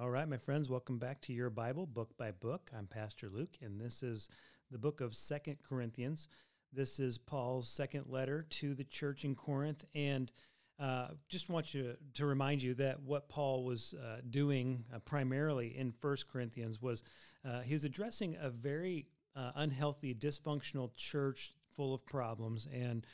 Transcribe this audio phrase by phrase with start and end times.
[0.00, 2.70] All right, my friends, welcome back to your Bible, book by book.
[2.76, 4.28] I'm Pastor Luke, and this is
[4.70, 6.28] the book of Second Corinthians.
[6.72, 10.30] This is Paul's second letter to the church in Corinth, and
[10.78, 15.76] uh, just want you to remind you that what Paul was uh, doing uh, primarily
[15.76, 17.02] in First Corinthians was
[17.44, 23.04] uh, he was addressing a very uh, unhealthy, dysfunctional church full of problems, and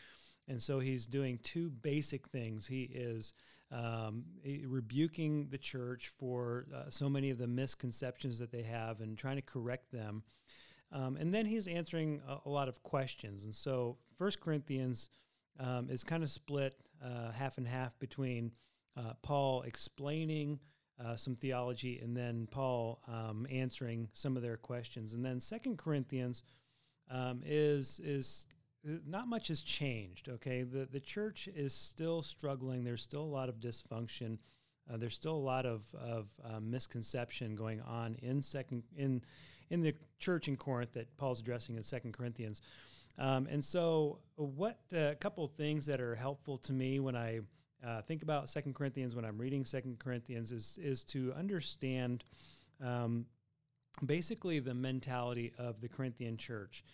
[0.49, 2.67] and so he's doing two basic things.
[2.67, 3.33] He is
[3.75, 4.25] um,
[4.67, 9.37] rebuking the church for uh, so many of the misconceptions that they have and trying
[9.37, 10.23] to correct them.
[10.93, 13.45] Um, and then he's answering a, a, lot of questions.
[13.45, 15.09] And so First Corinthians
[15.59, 18.53] um, is kind of split uh, half and half between
[18.97, 20.61] uh, Paul explaining
[21.05, 25.15] uh, some theology and then Paul um, answering some of their questions.
[25.15, 26.45] And then Second Corinthians
[27.11, 28.47] um, is is
[29.07, 30.29] not much has changed.
[30.29, 32.85] Okay, the the church is still struggling.
[32.85, 34.39] There's still a lot of dysfunction.
[34.93, 39.23] Uh, there's still a lot of of um, misconception going on in second in
[39.71, 42.61] in the church in Corinth that Paul's addressing in Second Corinthians.
[43.19, 47.17] Um, and so, what uh, a couple of things that are helpful to me when
[47.17, 47.41] I
[47.85, 52.25] uh, think about Second Corinthians when I'm reading Second Corinthians is is to understand
[52.83, 53.27] um,
[54.05, 56.85] basically the mentality of the Corinthian church.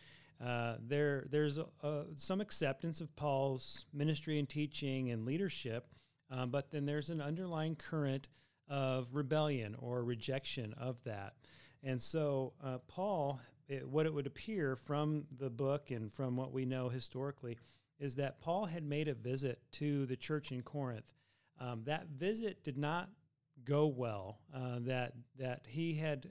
[0.43, 5.89] Uh, there, there's a, some acceptance of Paul's ministry and teaching and leadership,
[6.31, 8.29] um, but then there's an underlying current
[8.69, 11.35] of rebellion or rejection of that.
[11.83, 16.53] And so, uh, Paul, it, what it would appear from the book and from what
[16.53, 17.59] we know historically,
[17.99, 21.13] is that Paul had made a visit to the church in Corinth.
[21.61, 23.11] Um, that visit did not
[23.65, 24.39] go well.
[24.55, 26.31] Uh, that that he had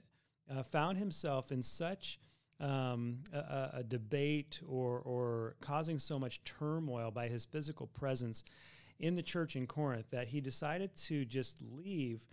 [0.50, 2.18] uh, found himself in such
[2.60, 8.44] um, a, a, debate or, or causing so much turmoil by his physical presence
[8.98, 12.26] in the church in Corinth that he decided to just leave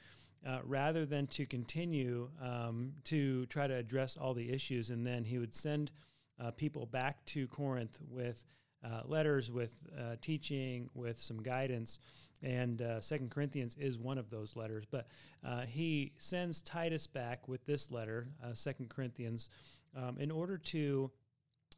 [0.46, 4.90] uh, rather than to continue um, to try to address all the issues.
[4.90, 5.92] And then he would send
[6.40, 8.44] uh, people back to Corinth with
[8.84, 12.00] uh, letters, with uh, teaching, with some guidance.
[12.44, 14.84] And uh, Second Corinthians is one of those letters.
[14.90, 15.08] But
[15.44, 19.50] uh, he sends Titus back with this letter, Second Corinthians
[19.98, 21.12] um, in order to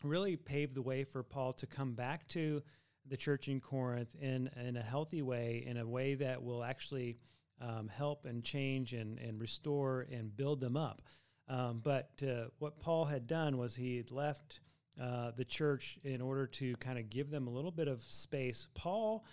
[0.04, 2.62] really pave the way for Paul to come back to
[3.08, 7.18] the church in Corinth in, in a healthy way, in a way that will actually
[7.62, 11.02] um, help and change and, and restore and build them up.
[11.48, 14.60] Um, but uh, what Paul had done was he had left
[15.02, 18.68] uh, the church in order to kind of give them a little bit of space.
[18.76, 19.26] Paul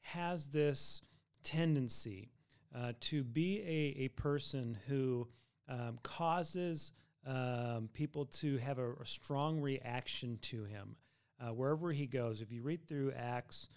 [0.00, 1.02] has this
[1.42, 2.30] tendency
[2.74, 5.28] uh, to be a, a person who
[5.68, 6.92] um, causes
[7.26, 10.96] um, people to have a, a, strong reaction to him
[11.40, 12.40] uh, wherever he goes.
[12.40, 13.68] If you read through Acts,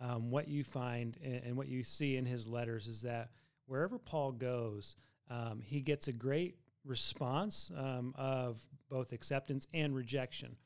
[0.00, 3.30] um, what you find and, and, what you see in his letters is that
[3.66, 4.96] wherever Paul goes,
[5.30, 10.56] um, he gets a great response um, of both acceptance and rejection,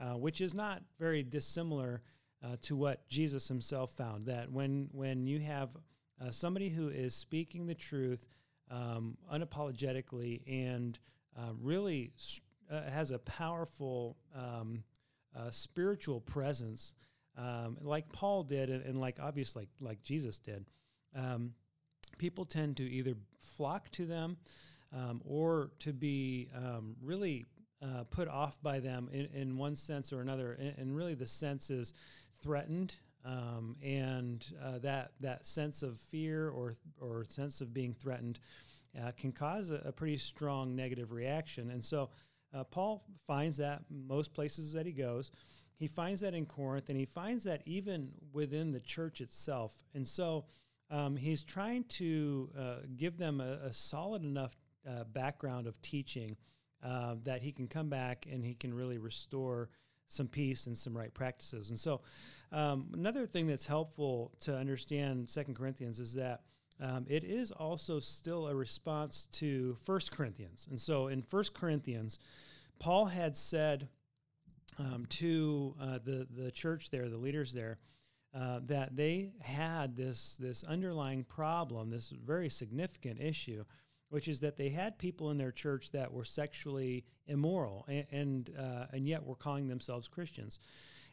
[0.00, 2.02] uh, which is not very dissimilar
[2.42, 4.26] uh, to what Jesus himself found.
[4.26, 5.70] That when when you have
[6.20, 8.26] uh, somebody who is speaking the truth
[8.70, 10.98] um, unapologetically and
[11.36, 12.12] uh, really
[12.70, 14.84] uh, has a powerful um,
[15.36, 16.94] uh, spiritual presence,
[17.36, 20.64] um, like Paul did, and, and, like obviously like, like Jesus did.
[21.14, 21.54] Um,
[22.18, 24.36] people tend to either flock to them
[24.94, 27.46] um, or to be um, really
[27.82, 30.52] uh, put off by them in, in, one sense or another.
[30.52, 31.92] And, and really, the sense is
[32.42, 32.94] threatened.
[33.24, 38.38] Um, and uh, that that sense of fear or or sense of being threatened
[39.00, 41.70] uh, can cause a, a, pretty strong negative reaction.
[41.70, 42.10] And so
[42.54, 45.30] uh, Paul finds that most places that he goes.
[45.76, 49.82] He finds that in Corinth, and he finds that even within the church itself.
[49.94, 50.44] And so
[50.90, 54.56] um, he's trying to uh, give them a, a solid enough
[54.88, 56.36] uh, background of teaching
[56.84, 59.70] uh, that he can come back and he can really restore
[60.08, 61.70] some peace and some right practices.
[61.70, 62.02] And so,
[62.52, 66.42] um, another thing that's helpful to understand Second Corinthians is that
[66.80, 70.66] um, it is also still a response to First Corinthians.
[70.70, 72.18] And so in First Corinthians,
[72.78, 73.88] Paul had said
[74.78, 77.78] um, to uh, the, the church there, the leaders there,
[78.34, 83.64] uh, that they had this, this underlying problem, this very significant issue,
[84.08, 88.50] which is that they had people in their church that were sexually immoral and, and,
[88.58, 90.58] uh, and yet were calling themselves Christians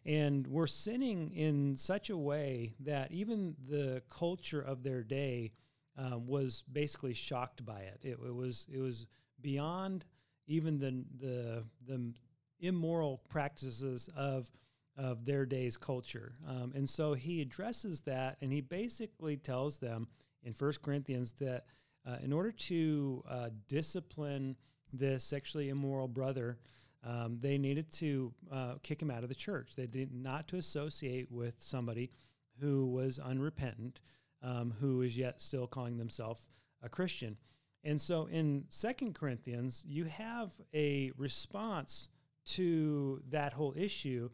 [0.06, 5.52] and were sinning in such a way that even the culture of their day
[5.98, 8.00] um, was basically shocked by it.
[8.02, 8.20] it.
[8.26, 9.06] It, was it was
[9.42, 10.06] beyond
[10.48, 12.14] even the the the
[12.60, 14.52] immoral practices of
[14.98, 16.34] of their day's culture.
[16.48, 20.08] Um, and so he addresses that, and he basically tells them
[20.44, 21.66] in First Corinthians that
[22.06, 24.56] uh, in order to uh, discipline
[24.92, 26.58] this sexually immoral brother,
[27.04, 29.72] um, they needed to uh, kick him out of the church.
[29.76, 32.12] They did not to associate with somebody
[32.60, 34.02] who was unrepentant,
[34.44, 36.48] um, who is yet still calling themselves
[36.84, 37.38] a Christian.
[37.84, 42.08] And so in Second Corinthians, you have a response
[42.46, 44.30] to that whole issue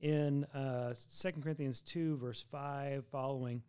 [0.00, 3.62] in uh, 2 Corinthians 2, verse 5 following,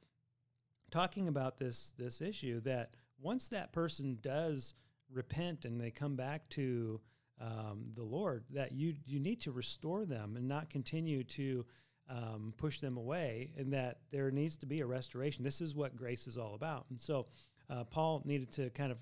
[0.91, 2.91] talking about this, this issue that
[3.21, 4.73] once that person does
[5.11, 6.99] repent and they come back to
[7.41, 11.65] um, the Lord, that you, you need to restore them and not continue to
[12.09, 15.43] um, push them away, and that there needs to be a restoration.
[15.43, 16.85] This is what grace is all about.
[16.89, 17.27] And so
[17.69, 18.97] uh, Paul needed to kind of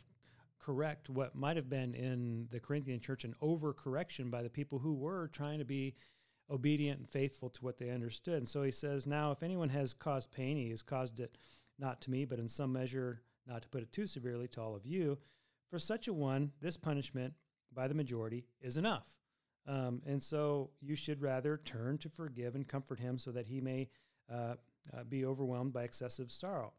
[0.60, 4.94] correct what might have been in the Corinthian church an overcorrection by the people who
[4.94, 5.96] were trying to be
[6.50, 8.38] obedient and faithful to what they understood.
[8.38, 11.38] And so he says, Now, if anyone has caused pain, he has caused it
[11.80, 14.76] not to me, but in some measure, not to put it too severely, to all
[14.76, 15.18] of you.
[15.70, 17.34] For such a one, this punishment
[17.78, 19.08] by the majority is enough.
[19.68, 23.62] Um, and so you should rather turn to forgive and comfort him so that he
[23.62, 23.90] may
[24.34, 24.56] uh,
[24.92, 26.74] uh, be overwhelmed by excessive sorrow,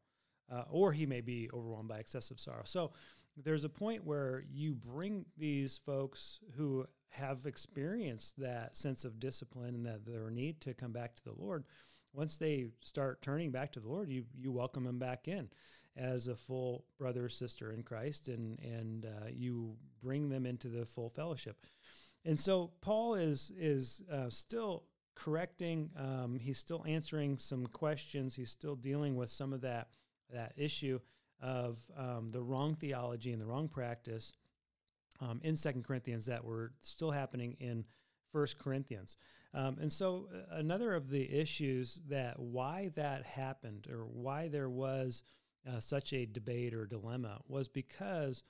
[0.52, 2.62] uh, or he may be overwhelmed by excessive sorrow.
[2.64, 2.90] So
[3.36, 9.76] there's a point where you bring these folks who have experienced that sense of discipline
[9.76, 11.64] and that their need to come back to the Lord.
[12.12, 15.48] Once they start turning back to the Lord, you you welcome them back in
[15.96, 20.68] as a full brother or sister in Christ, and and uh, you bring them into
[20.68, 21.64] the full fellowship.
[22.24, 25.90] And so Paul is is uh, still correcting.
[25.96, 28.36] Um, he's still answering some questions.
[28.36, 29.88] He's still dealing with some of that
[30.32, 31.00] that issue
[31.40, 34.32] of um, the wrong theology and the wrong practice
[35.20, 37.84] um, in Second Corinthians that were still happening in
[38.32, 39.16] First Corinthians.
[39.54, 44.68] Um, and so uh, another of the issues that why that happened or why there
[44.68, 45.22] was
[45.66, 48.42] uh, such a debate or dilemma was because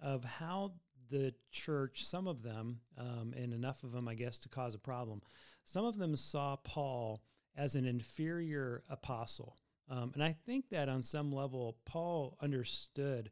[0.00, 0.72] of how
[1.10, 4.78] the church, some of them, um, and enough of them, I guess, to cause a
[4.78, 5.20] problem,
[5.64, 7.22] some of them saw Paul
[7.56, 9.56] as an inferior apostle.
[9.88, 13.30] Um, and I think that on some level, Paul understood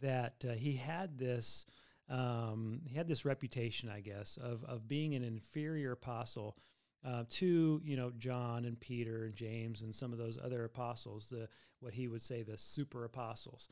[0.00, 1.66] that uh, he had this
[2.06, 6.58] um, he had this reputation, I guess, of of being an inferior apostle
[7.04, 11.28] uh, to you know John and Peter and James and some of those other apostles,
[11.30, 11.48] the
[11.80, 13.68] what he would say the super apostles.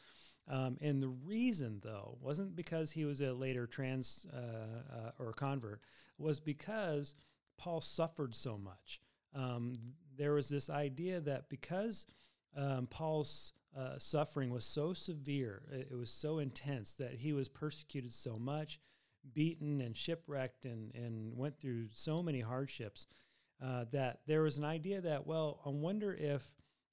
[0.49, 5.33] Um, and the reason, though, wasn't because he was a later trans uh, uh, or
[5.33, 5.81] convert,
[6.19, 7.15] was because
[7.59, 9.01] Paul suffered so much.
[9.35, 9.75] Um,
[10.17, 12.07] there was this idea that because
[12.57, 17.49] um, Paul's uh, suffering was so severe, it, it, was so intense that he was
[17.49, 18.79] persecuted so much,
[19.35, 23.07] beaten and shipwrecked, and, and went through so many hardships
[23.63, 26.43] uh, that there was an idea that, well, I wonder if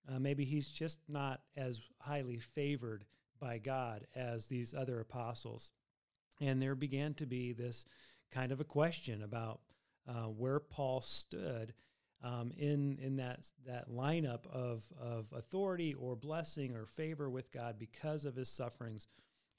[0.07, 3.05] uh, maybe he's just not as highly favored
[3.39, 5.71] by God as these other apostles.
[6.41, 7.85] And there began to be this
[8.31, 9.61] kind of a question about
[10.07, 11.73] uh, where Paul stood
[12.23, 17.77] um, in in that that lineup of of authority or blessing or favor with God
[17.79, 19.07] because of his sufferings.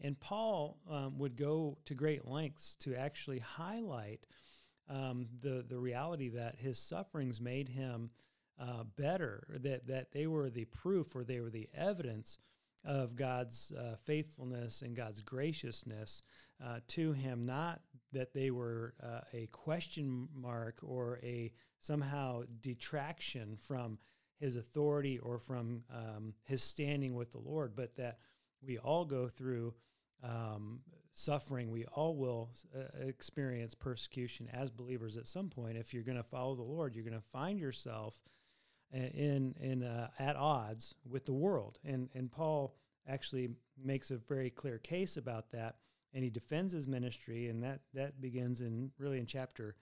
[0.00, 4.20] And Paul um, would go to great lengths to actually highlight
[4.88, 8.10] um, the the reality that his sufferings made him
[8.60, 12.38] uh, better, that that they were the proof or they were the evidence
[12.84, 16.22] of God's uh, faithfulness and God's graciousness
[16.64, 17.80] uh, to him, not
[18.12, 23.98] that they were uh, a question mark or a somehow detraction from
[24.38, 28.18] his authority or from um, his standing with the Lord, but that
[28.62, 29.74] we all go through
[30.22, 30.80] um,
[31.12, 31.70] suffering.
[31.70, 35.76] We all will uh, experience persecution as believers at some point.
[35.76, 38.20] If you're going to follow the Lord, you're going to find yourself
[38.92, 41.78] in in uh, at odds with the world.
[41.84, 42.74] And and Paul
[43.08, 43.50] actually
[43.82, 45.76] makes a very clear case about that,
[46.12, 49.76] and he defends his ministry, and that that begins in really in chapter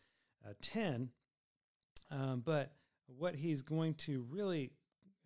[0.47, 1.11] uh, ten.
[2.11, 2.73] Um, but
[3.07, 4.73] what he's going to really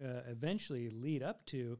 [0.03, 1.79] uh, eventually lead up to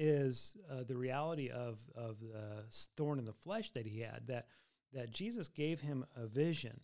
[0.00, 2.64] is uh, the reality of of the
[2.96, 4.46] thorn in the flesh that he had that
[4.94, 6.80] that Jesus gave him a vision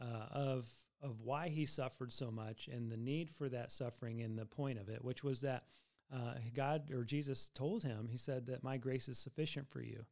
[0.00, 0.68] uh, of
[1.02, 4.78] of why he suffered so much and the need for that suffering and the point
[4.78, 5.64] of it, which was that
[6.12, 10.04] uh, God or Jesus told him, He said that my grace is sufficient for you.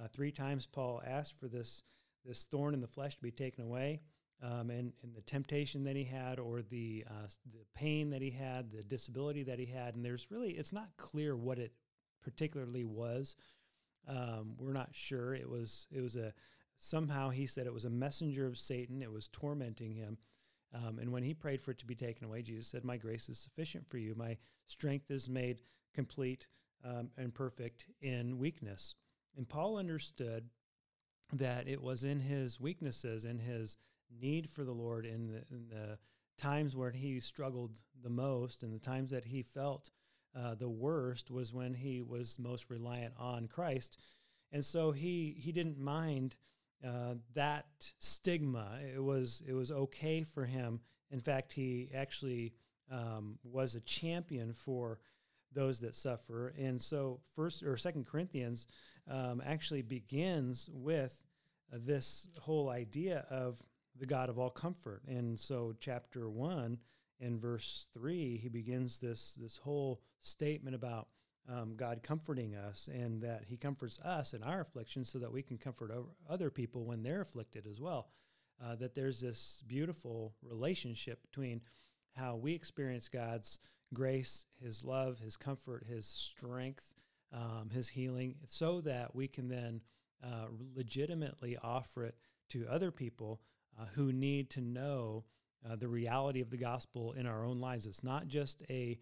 [0.00, 1.82] Uh, three times Paul asked for this
[2.24, 4.00] this thorn in the flesh to be taken away,
[4.42, 8.30] um, and and the temptation that he had, or the uh, the pain that he
[8.30, 11.72] had, the disability that he had, and there's really it's not clear what it
[12.28, 13.36] particularly was.
[14.06, 15.34] Um, we're not sure.
[15.34, 16.34] It was it was a
[16.76, 19.02] somehow he said it was a messenger of Satan.
[19.02, 20.18] It was tormenting him.
[20.74, 23.30] Um, and when he prayed for it to be taken away, Jesus said, My grace
[23.30, 24.14] is sufficient for you.
[24.14, 25.62] My strength is made
[25.94, 26.46] complete
[26.84, 28.94] um, and perfect in weakness.
[29.36, 30.50] And Paul understood
[31.32, 33.78] that it was in his weaknesses, in his
[34.20, 35.98] need for the Lord, in the, in the
[36.36, 39.90] times where he struggled the most, and the times that he felt
[40.36, 43.98] uh, the worst was when he was most reliant on Christ.
[44.52, 46.36] And so he he didn't mind
[46.86, 47.66] uh, that
[47.98, 48.78] stigma.
[48.94, 50.80] It was it was okay for him.
[51.10, 52.54] In fact, he actually
[52.90, 55.00] um, was a champion for
[55.52, 56.54] those that suffer.
[56.58, 58.66] And so, first or Second Corinthians
[59.10, 61.20] um, actually begins with
[61.72, 63.62] uh, this whole idea of
[63.98, 65.02] the God of all comfort.
[65.06, 66.78] And so, chapter one
[67.20, 71.08] in verse three, he begins this this whole statement about
[71.48, 75.42] um, God comforting us and that He comforts us in our affliction so that we
[75.42, 75.90] can comfort
[76.28, 78.08] other people when they're afflicted as well.
[78.62, 81.62] Uh, that there's this beautiful relationship between
[82.16, 83.58] how we experience God's
[83.94, 86.92] grace, His love, His comfort, His strength,
[87.32, 89.80] um, His healing, so that we can then
[90.22, 92.16] uh, legitimately offer it
[92.50, 93.40] to other people
[93.80, 95.24] uh, who need to know
[95.66, 97.86] uh, the reality of the gospel in our own lives.
[97.86, 98.98] It's not just a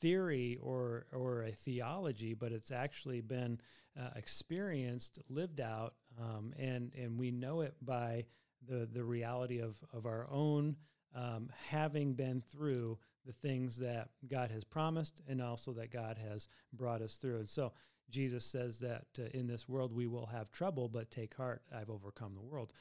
[0.00, 3.60] theory or or a theology, but it's actually been
[3.98, 8.24] uh, experienced, lived out, um, and and we know it by
[8.66, 10.76] the the reality of of our own
[11.14, 16.48] um, having been through the things that God has promised, and also that God has
[16.72, 17.38] brought us through.
[17.38, 17.72] And so
[18.10, 21.90] Jesus says that uh, in this world we will have trouble, but take heart, I've
[21.90, 22.72] overcome the world.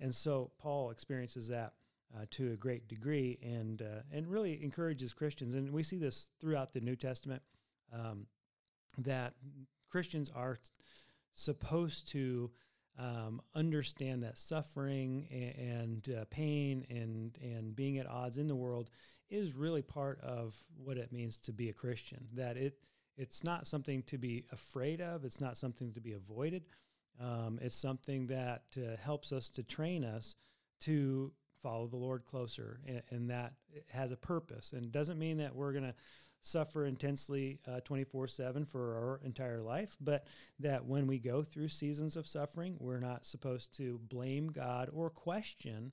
[0.00, 1.74] And so Paul experiences that
[2.16, 5.54] uh, to a great degree, and uh, and really encourages Christians.
[5.54, 7.42] And we see this throughout the New Testament
[7.92, 8.26] um,
[8.98, 9.34] that
[9.88, 10.58] Christians are
[11.34, 12.50] supposed to
[12.98, 18.56] um, understand that suffering and, and uh, pain and and being at odds in the
[18.56, 18.90] world
[19.28, 22.26] is really part of what it means to be a Christian.
[22.34, 22.78] That it
[23.16, 25.24] it's not something to be afraid of.
[25.24, 26.64] It's not something to be avoided.
[27.20, 30.34] Um, it's something that uh, helps us to train us
[30.80, 33.54] to follow the Lord closer, and, and that
[33.88, 34.72] has a purpose.
[34.72, 35.94] And doesn't mean that we're going to
[36.42, 40.26] suffer intensely 24 uh, 7 for our entire life, but
[40.58, 45.10] that when we go through seasons of suffering, we're not supposed to blame God or
[45.10, 45.92] question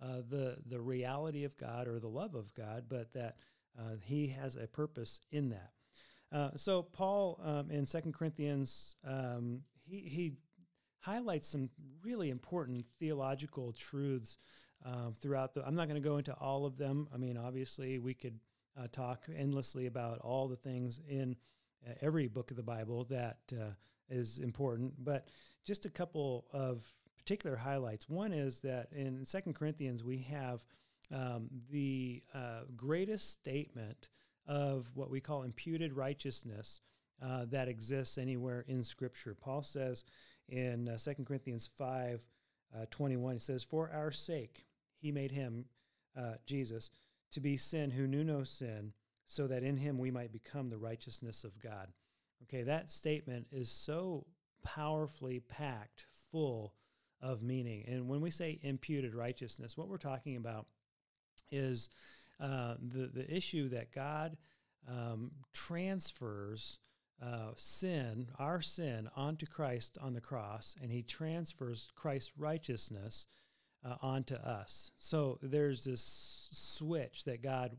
[0.00, 3.36] uh, the, the reality of God or the love of God, but that
[3.78, 5.72] uh, He has a purpose in that.
[6.32, 10.32] Uh, so, Paul um, in Second Corinthians, um, he, he
[11.00, 11.70] highlights some
[12.04, 14.36] really important theological truths
[14.84, 15.66] um, throughout the.
[15.66, 17.08] I'm not going to go into all of them.
[17.12, 18.38] I mean, obviously, we could
[18.78, 21.36] uh, talk endlessly about all the things in
[21.86, 23.72] uh, every book of the Bible that uh,
[24.08, 25.28] is important, but
[25.64, 28.08] just a couple of particular highlights.
[28.08, 30.64] One is that in Second Corinthians we have
[31.12, 34.08] um, the uh, greatest statement
[34.46, 36.80] of what we call imputed righteousness
[37.22, 39.34] uh, that exists anywhere in Scripture.
[39.34, 40.04] Paul says
[40.48, 42.24] in uh, 2 Corinthians 5
[42.74, 44.64] uh, 21, he says, For our sake,
[45.00, 45.66] he made him,
[46.16, 46.90] uh, Jesus,
[47.32, 48.92] to be sin who knew no sin,
[49.26, 51.88] so that in him we might become the righteousness of God.
[52.42, 54.26] Okay, that statement is so
[54.64, 56.74] powerfully packed full
[57.20, 57.84] of meaning.
[57.86, 60.66] And when we say imputed righteousness, what we're talking about
[61.50, 61.90] is
[62.40, 64.36] uh, the, the issue that God
[64.88, 66.78] um, transfers
[67.22, 73.26] uh, sin, our sin, onto Christ on the cross, and he transfers Christ's righteousness
[73.84, 74.90] uh, onto us.
[74.96, 77.76] So there's this switch that God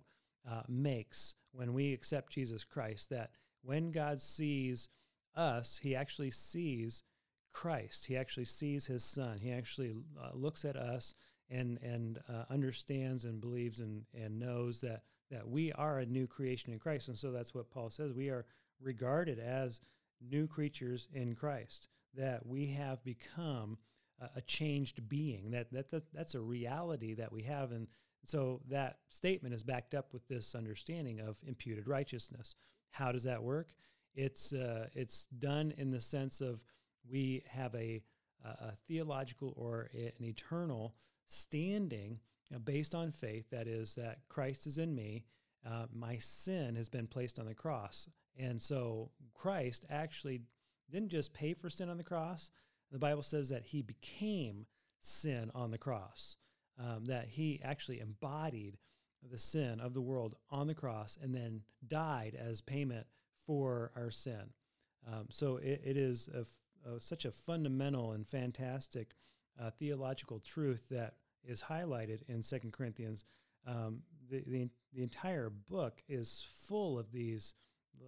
[0.49, 3.31] uh, makes when we accept Jesus Christ that
[3.63, 4.89] when God sees
[5.35, 7.03] us, he actually sees
[7.51, 8.05] Christ.
[8.05, 9.39] He actually sees his son.
[9.39, 11.13] He actually uh, looks at us
[11.49, 16.27] and, and uh, understands and believes and, and knows that, that we are a new
[16.27, 17.07] creation in Christ.
[17.09, 18.13] And so that's what Paul says.
[18.13, 18.45] We are
[18.81, 19.79] regarded as
[20.21, 23.77] new creatures in Christ, that we have become
[24.35, 25.51] a changed being.
[25.51, 27.87] That, that, that that's a reality that we have, and
[28.23, 32.55] so that statement is backed up with this understanding of imputed righteousness.
[32.91, 33.69] How does that work?
[34.13, 36.61] It's uh, it's done in the sense of
[37.09, 38.01] we have a,
[38.43, 40.95] a theological or an eternal
[41.27, 42.19] standing
[42.63, 43.49] based on faith.
[43.49, 45.23] That is that Christ is in me.
[45.65, 50.41] Uh, my sin has been placed on the cross, and so Christ actually
[50.91, 52.51] didn't just pay for sin on the cross,
[52.91, 54.65] the Bible says that he became
[54.99, 56.35] sin on the cross,
[56.79, 58.77] um, that he actually embodied
[59.29, 63.05] the sin of the world on the cross and then died as payment
[63.45, 64.51] for our sin.
[65.07, 69.15] Um, so it, it is a, a, such a fundamental and fantastic
[69.61, 73.25] uh, theological truth that is highlighted in Second Corinthians.
[73.65, 77.53] Um, the, the, the entire book is full of these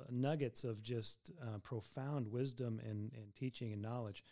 [0.09, 4.23] nuggets of just uh, profound wisdom and, and teaching and knowledge.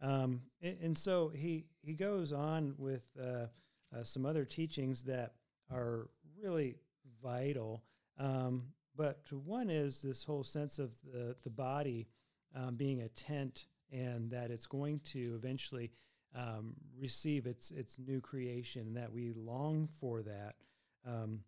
[0.00, 3.46] Um, and, and, so he he goes on with uh,
[3.94, 5.34] uh, some other teachings that
[5.72, 6.08] are
[6.40, 6.76] really
[7.20, 7.82] vital.
[8.18, 12.08] Um, but one is this whole sense of the the body
[12.54, 15.90] um, being a tent and that it's going to eventually
[16.36, 20.54] um, receive its its new creation, and that we long for that.
[21.06, 21.40] Um,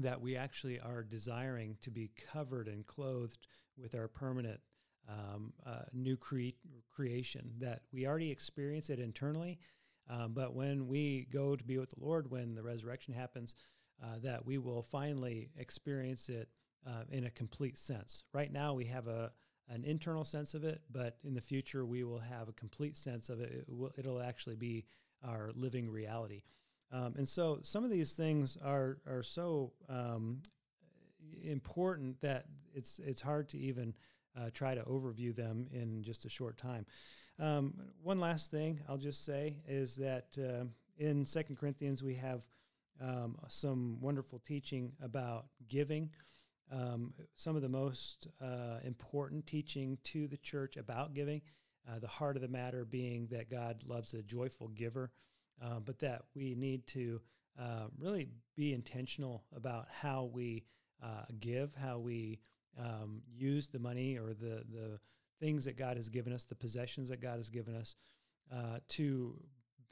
[0.00, 4.60] that we actually are desiring to be covered and clothed with our permanent
[5.08, 6.56] um, uh, new cre-
[6.90, 7.52] creation.
[7.58, 9.58] That we already experience it internally,
[10.08, 13.54] um, but when we go to be with the Lord, when the resurrection happens,
[14.02, 16.48] uh, that we will finally experience it
[16.86, 18.24] uh, in a complete sense.
[18.32, 19.32] Right now, we have a
[19.70, 23.28] an internal sense of it, but in the future we will have a complete sense
[23.28, 23.52] of it.
[23.52, 24.86] it will, it'll actually be
[25.22, 26.42] our living reality.
[26.90, 30.40] Um, and so some of these things are are so um,
[31.42, 33.94] important that it's it's hard to even
[34.36, 36.86] uh, try to overview them in just a short time.
[37.38, 40.64] Um, one last thing I'll just say is that uh,
[40.96, 42.42] in Second Corinthians we have
[43.00, 46.10] um, some wonderful teaching about giving
[46.72, 51.40] um, some of the most uh, important teaching to the church about giving.
[51.88, 55.10] Uh, the heart of the matter being that God loves a joyful giver,
[55.62, 57.20] uh, but that we need to
[57.58, 60.64] uh, really be intentional about how we
[61.38, 62.40] give, how we
[62.78, 65.00] um, use the money or the the
[65.40, 67.94] things that God has given us, the possessions that God has given us,
[68.52, 69.40] uh, to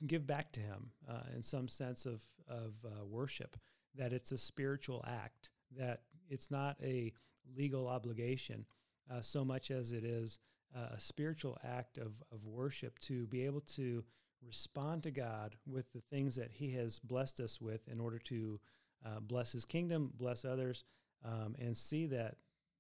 [0.07, 0.91] give back to Him
[1.35, 2.75] in some sense of of
[3.05, 3.57] worship.
[3.95, 7.13] That it's a spiritual act that it's not a
[7.57, 8.67] legal obligation
[9.11, 10.39] uh, so much as it is
[10.75, 14.05] uh, a spiritual act of, of worship to be able to
[14.45, 18.61] respond to God with the things that He has blessed us with in order to
[19.05, 20.85] uh, bless His kingdom, bless others,
[21.25, 22.37] um, and see that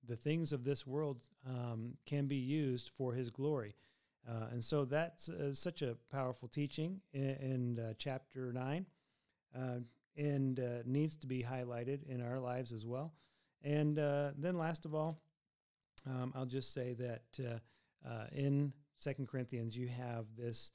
[0.06, 3.74] the things of this world um, can be used for His glory.
[4.28, 7.30] Uh, and so that's uh, such a powerful teaching in,
[7.76, 8.86] in uh, chapter 9
[10.16, 13.12] and uh, needs to be highlighted in our lives as well.
[13.62, 15.20] And uh, then, last of all,
[16.06, 20.70] um, I'll just say that uh, uh in Second Corinthians, you have this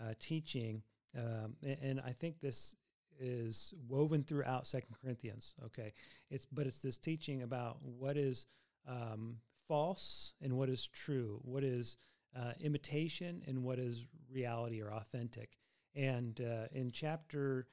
[0.00, 0.82] uh, teaching,
[1.16, 2.76] um, and, and, I think this
[3.18, 5.54] is woven throughout Second Corinthians.
[5.64, 5.92] Okay,
[6.30, 8.46] it's but it's this teaching about what is
[8.86, 9.36] um,
[9.68, 11.96] false and what is true, what is
[12.36, 15.56] uh, imitation and what is reality or authentic.
[15.94, 16.38] And
[16.72, 17.68] in chapter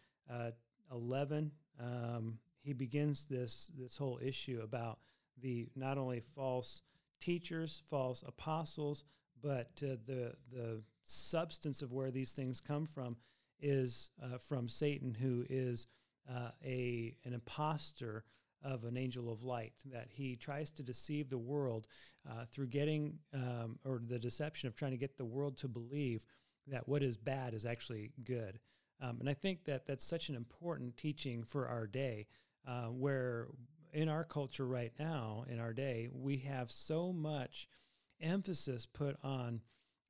[0.89, 4.99] 11, um, he begins this this whole issue about
[5.41, 6.81] the not only false
[7.19, 9.03] teachers, false apostles,
[9.41, 13.17] but uh, the the substance of where these things come from
[13.59, 15.87] is uh, from Satan, who is
[16.29, 18.23] uh, a an impostor
[18.63, 19.73] of an angel of light.
[19.85, 21.87] That he tries to deceive the world
[22.29, 26.25] uh, through getting um, or the deception of trying to get the world to believe
[26.67, 28.59] that what is bad is actually good.
[29.01, 32.27] Um, and I think that that's such an important teaching for our day,
[32.65, 33.47] uh, where
[33.91, 37.67] in our culture right now, in our day, we have so much
[38.21, 39.61] emphasis put on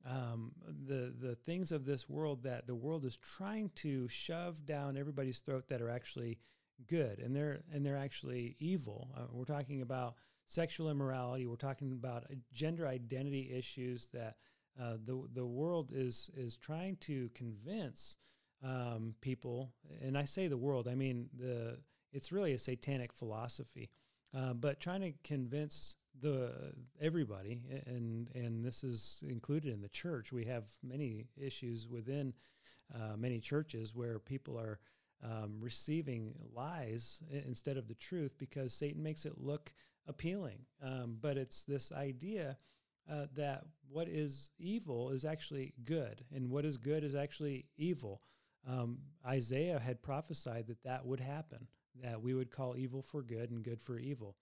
[0.08, 0.52] um,
[0.86, 5.40] the the things of this world that the world is trying to shove down everybody's
[5.40, 6.38] throat that are actually
[6.88, 9.10] good and they're and they're actually evil.
[9.16, 10.14] Uh, we're talking about
[10.46, 11.46] sexual immorality.
[11.46, 14.36] We're talking about uh, gender identity issues that
[14.80, 18.16] uh, the the world is is trying to convince
[18.62, 21.78] um, people, and I say the world, I mean the
[22.12, 23.90] it's really a satanic philosophy,
[24.36, 30.32] uh, but trying to convince the everybody, and and this is included in the church.
[30.32, 32.34] We have many issues within
[32.94, 34.78] uh, many churches where people are
[35.22, 39.72] um, receiving lies instead of the truth because Satan makes it look
[40.06, 40.60] appealing.
[40.82, 42.56] Um, but it's this idea.
[43.06, 48.22] Uh, that what is evil is actually good, and what is good is actually evil
[48.66, 51.66] um, Isaiah had prophesied that that would happen,
[52.02, 54.36] that we would call evil for good and good for evil.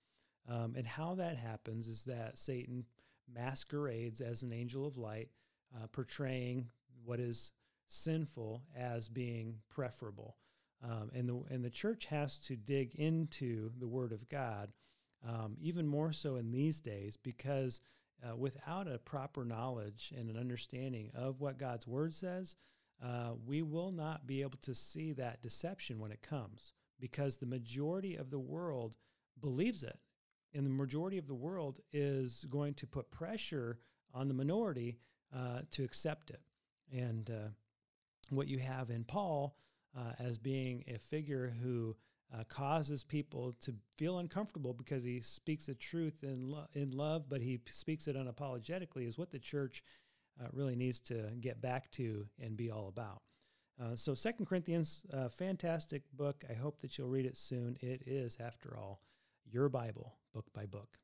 [0.48, 2.84] Um, and how that happens is that Satan
[3.32, 5.30] masquerades as an angel of light,
[5.74, 6.68] uh, portraying
[7.04, 7.52] what is
[7.88, 10.36] sinful as being preferable.
[10.82, 14.72] Um, and the and the church has to dig into the Word of God,
[15.26, 17.80] um, even more so in these days, because
[18.24, 22.56] uh, without a proper knowledge and an understanding of what God's Word says,
[23.02, 27.46] uh, we will not be able to see that deception when it comes because the
[27.46, 28.96] majority of the world
[29.40, 29.98] believes it.
[30.54, 33.80] And the majority of the world is going to put pressure
[34.14, 34.98] on the minority
[35.34, 36.42] uh, to accept it.
[36.92, 37.48] And uh,
[38.30, 39.56] what you have in Paul
[39.96, 41.96] uh, as being a figure who
[42.34, 47.28] uh, causes people to feel uncomfortable because he speaks the truth in, lo- in love,
[47.28, 49.82] but he speaks it unapologetically, is what the church
[50.40, 53.22] uh, really needs to get back to and be all about.
[53.80, 56.44] Uh, so, Second Corinthians, uh, fantastic book.
[56.48, 57.76] I hope that you'll read it soon.
[57.80, 59.00] It is, after all,
[59.50, 60.98] your Bible, book by book.